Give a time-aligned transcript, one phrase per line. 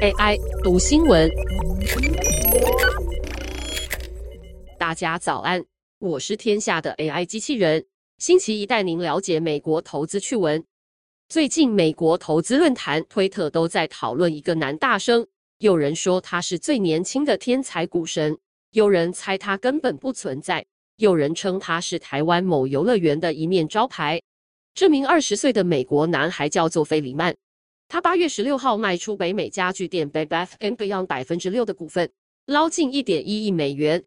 [0.00, 1.28] AI 读新闻，
[4.78, 5.64] 大家早安，
[5.98, 7.84] 我是天下的 AI 机器人，
[8.18, 10.64] 星期一带您了解美国投资趣闻。
[11.28, 15.26] 最近美国投资论坛、推特都在讨论一个男大生，
[15.58, 18.38] 有人说他是最年轻的天才股神，
[18.70, 20.64] 有人猜他根本不存在，
[20.98, 24.22] 有人称他是台湾某游乐园的一面招牌。
[24.74, 27.34] 这名二十岁的美国男孩叫做费里曼。
[27.88, 32.12] 他八月十六号卖出北美家具店 Bed Bath & Beyond 百分之六的股份，
[32.44, 34.04] 捞进一点一亿美元。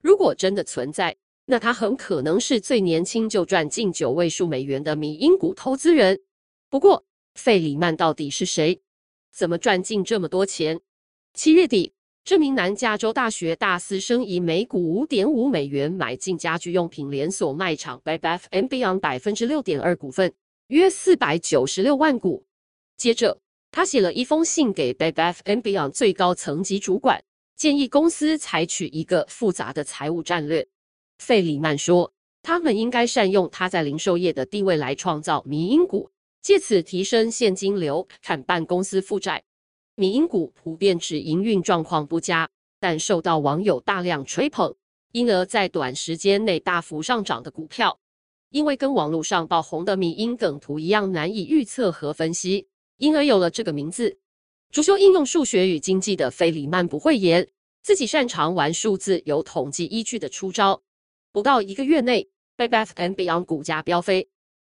[0.00, 6.20] 如果真的存在，那他很可能是最年轻就赚进九位数美元的米英股投资人。
[6.70, 8.80] 不过，费里曼到底是谁？
[9.32, 10.80] 怎么赚进这么多钱？
[11.34, 11.92] 七月底，
[12.24, 20.32] 这名南加州大学大四生以每股五点五美元买进家居用品连锁卖场 Bed Bath & Beyond 百分之六点二股份，
[20.68, 22.45] 约四百九十六万股。
[22.96, 23.38] 接着，
[23.70, 27.22] 他写了一封信给 Bed Bath & Beyond 最高层级主管，
[27.54, 30.66] 建议公司采取一个复杂的财务战略。
[31.18, 32.12] 费里曼说，
[32.42, 39.42] 他们应该善用他在零售业的地位来创造迷因股，借此提升现金流，砍半公司负债。
[39.94, 42.48] 迷因股普遍指营运状况不佳，
[42.80, 44.74] 但受到网友大量吹捧，
[45.12, 47.98] 因而在短时间内大幅上涨的股票。
[48.50, 52.68] 因为跟网络上爆红的迷因梗图一样难以预测和分析。
[52.98, 54.18] 因而有了这个名字。
[54.70, 57.48] 主修应用数学与经济的费里曼不讳言，
[57.82, 60.82] 自己擅长玩数字，有统计依据的出招。
[61.32, 64.28] 不到一个月内，Bed Bath & Beyond 股价飙飞。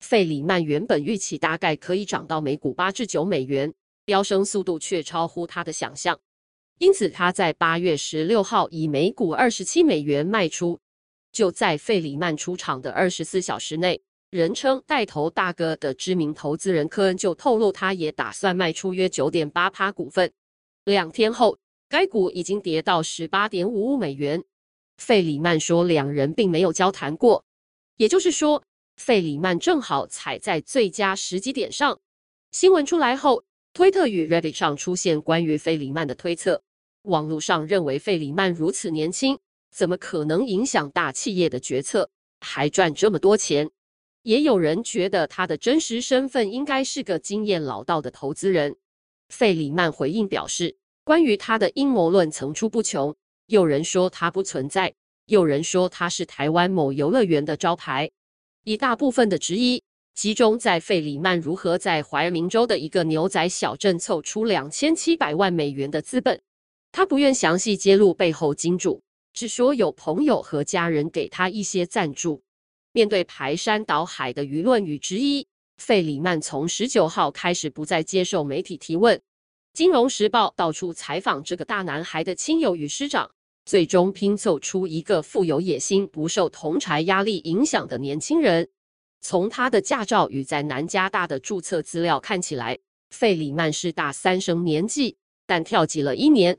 [0.00, 3.74] 费里曼原本预期大概可以涨到每股八至九美元，
[4.04, 6.20] 飙升速度却超乎他的想象。
[6.78, 10.78] 因此，他在八月十六号以每股二十七美元卖出。
[11.30, 14.00] 就在费里曼出场的二十四小时内。
[14.30, 20.30] 人称带头大哥的知名投资人科恩就透露，他也打算卖出约九点八趴股份。
[20.84, 21.56] 两天后，
[21.88, 24.44] 该股已经跌到十八点五五美元。
[24.98, 27.42] 费里曼说，两人并没有交谈过，
[27.96, 28.62] 也就是说，
[28.96, 31.98] 费里曼正好踩在最佳时机点上。
[32.52, 36.62] 新闻出来后，推特与 Reddit 上出现关于费里曼的推测。
[37.04, 39.38] 网络上认为，费里曼如此年轻，
[39.70, 42.10] 怎么可能影响大企业的决策，
[42.40, 43.70] 还赚这么多钱？
[44.28, 48.76] 也有人觉得他的真实身份应该是个经验老道的投资人。
[49.30, 53.16] 费里曼回应表示，关于他的阴谋论层出不穷，
[53.46, 54.92] 有人说他不存在，
[55.24, 58.10] 有人说他是台湾某游乐园的招牌。
[58.64, 59.82] 一大部分的质疑
[60.14, 66.38] 集中在费里曼如何在怀明州的一个牛仔小镇凑出两千七百万美元的资本。
[66.92, 69.00] 他不愿详细揭露背后金主，
[69.32, 72.42] 只说有朋友和家人给他一些赞助。
[72.92, 79.20] 面对排山倒海的舆论与质疑，费里曼从十九号开始不再接受媒体提问。
[79.72, 83.30] 金融时报到处采访这个大男孩的亲友与师长，
[83.64, 88.68] 最终拼凑出一个富有野心、不受同侪压力影响的年轻人。
[89.20, 92.78] 从他的驾照与在南加大的注册资料看起来，
[93.10, 95.16] 费里曼是大三生年纪，
[95.46, 96.58] 但跳级了一年。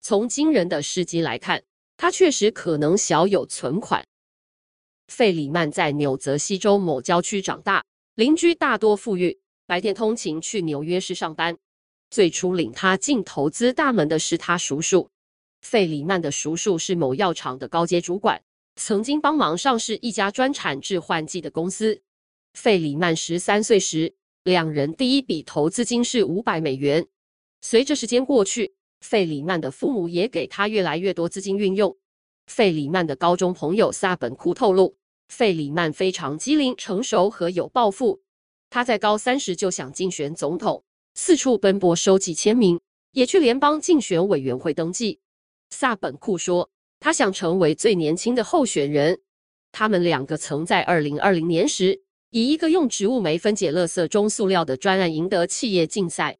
[0.00, 1.62] 从惊人的事迹来看，
[1.96, 4.06] 他确实可能小有存款。
[5.08, 7.84] 费里曼在纽泽西州某郊区长大，
[8.14, 11.56] 邻居大多富裕，白天通勤去纽约市上班。
[12.10, 15.08] 最初领他进投资大门的是他叔叔。
[15.60, 18.42] 费里曼的叔叔是某药厂的高阶主管，
[18.76, 22.02] 曾经帮忙上市一家专产致幻剂的公司。
[22.54, 24.14] 费里曼十三岁时，
[24.44, 27.06] 两人第一笔投资金是五百美元。
[27.60, 31.96] 随着时间过去，费里曼的父母也给他越来越多资金运用。
[32.46, 34.96] 费里曼的高中朋友萨本库透露，
[35.28, 38.22] 费里曼非常机灵、成熟和有抱负。
[38.70, 40.84] 他在高三时就想竞选总统，
[41.14, 42.80] 四处奔波收集签名，
[43.12, 45.20] 也去联邦竞选委员会登记。
[45.70, 46.70] 萨本库说，
[47.00, 49.20] 他想成为最年轻的候选人。
[49.72, 56.38] 他们两个曾在二零二零年时，以一个用植物酶分解垃圾中塑料的专案赢得企业竞赛。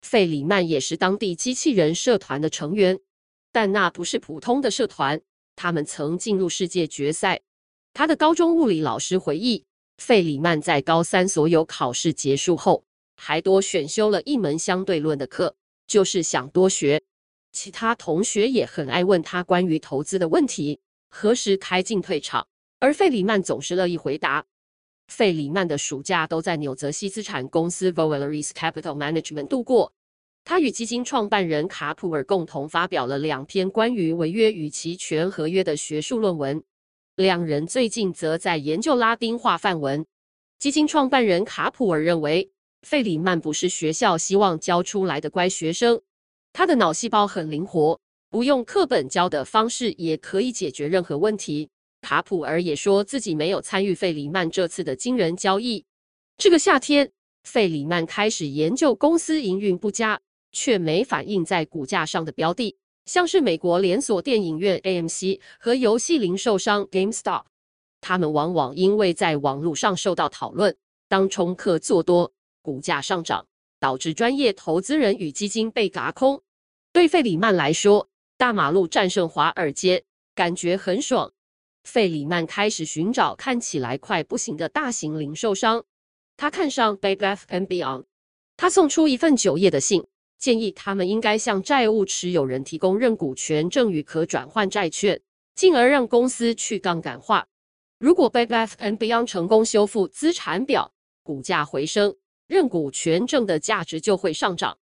[0.00, 3.00] 费里曼也是当地机器人社团的成员，
[3.52, 5.20] 但那不是普通的社团。
[5.58, 7.40] 他们曾进入世界决赛。
[7.92, 9.64] 他的高中物理老师回忆，
[9.96, 12.84] 费里曼在高三所有考试结束后，
[13.16, 15.56] 还多选修了一门相对论的课，
[15.88, 17.02] 就是想多学。
[17.50, 20.78] 其他同学也很爱问他关于投资的问题，
[21.10, 22.46] 何时开进退场，
[22.78, 24.46] 而费里曼总是乐意回答。
[25.08, 29.92] 费里曼的暑假都在纽泽西资产公司 Voleris Capital Management 度过。
[30.48, 36.64] 他与基金创办人卡普尔共同发表了两篇关于违约与期权合约的学术论文。
[37.16, 40.06] 两人最近则在研究拉丁化范文。
[40.58, 42.50] 基金创办人卡普尔认为，
[42.80, 46.00] 费里曼不是学校希望教出来的乖学生。
[46.54, 48.00] 他的脑细胞很灵活，
[48.30, 51.68] 不用课本教的方式也可以解决任何问题。
[52.00, 55.84] 卡普尔也说自己没有参与费里曼这次的惊人交易。
[56.38, 57.12] 这个夏天，
[57.42, 60.18] 费里曼开始研究公司营运不佳
[60.52, 67.44] 却没反映在股价上的标的，像是美国连锁电影院 AMC 和游戏零售商 GameStop。
[68.00, 70.76] 他们往往因为在网络上受到讨论，
[71.08, 73.46] 当冲客做多，股价上涨，
[73.80, 76.42] 导致专业投资人与基金被轧空。
[76.92, 80.04] 对费里曼来说，大马路战胜华尔街，
[80.34, 81.32] 感觉很爽。
[81.84, 85.84] 费里曼开始寻找看起来快不行的大型零售商，
[86.36, 88.04] 他看上 Bed Bath & Beyond，
[88.56, 90.06] 他送出一份九页的信，
[90.38, 95.20] 建议他们应该向债务持有人提供认股权证与可转换债券，
[95.54, 97.48] 进而让公司去杠杆化。
[97.98, 100.92] 如果 Bed Bath & Beyond 成功修复资产表，
[101.24, 104.78] 股价回升，认股权证的价值就会上涨。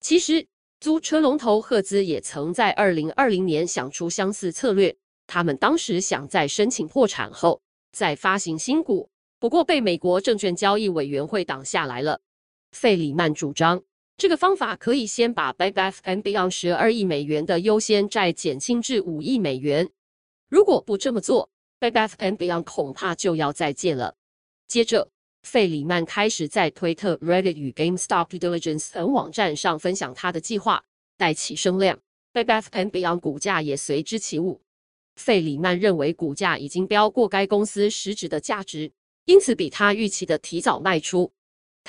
[0.00, 0.46] 其实，
[0.78, 4.96] 租车龙头赫兹也曾在二零二零年想出相似策略。
[5.26, 12.20] 他们当时想在申请破产后再发行新股，不过被美国证券交易委员会挡下来了。
[12.70, 13.82] 费里曼主张，
[14.18, 19.88] 这个方法可以先把 Bed Bath & Beyond 十二亿美元的优先债减轻至五亿美元。
[20.48, 21.48] 如果不这么做
[21.78, 24.16] ，Bed Bath & Beyond 恐怕就要再见了。
[24.66, 25.08] 接着，
[25.44, 30.82] 费里曼开始在推特、Reddit 与 GameStop Diligence 等网站上分享他的计划，
[31.16, 32.00] 带起声量
[32.32, 34.60] ，Bed Bath & Beyond 股价也随之起舞。
[35.14, 38.90] 费里曼认为股价已经飙过该公司实质的价值，
[39.26, 41.30] 因此比他预期的提早卖出。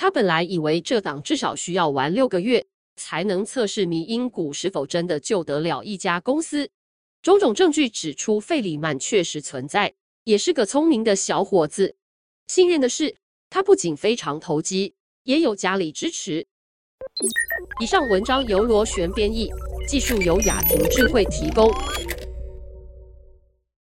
[0.00, 2.64] 他本来以为这档至少需要玩六个月
[2.96, 6.70] 才能测试迷因股是否真的救得了一家公司。
[7.20, 9.92] 种种证据指出，费里曼确实存在，
[10.24, 11.96] 也是个聪明的小伙子。
[12.46, 13.14] 幸运的是，
[13.50, 14.94] 他不仅非常投机，
[15.24, 16.46] 也有家里支持。
[17.82, 19.50] 以上文章由螺旋编译，
[19.86, 21.70] 技术由雅婷智慧提供。